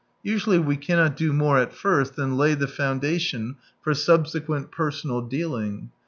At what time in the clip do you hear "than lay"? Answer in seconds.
2.15-2.55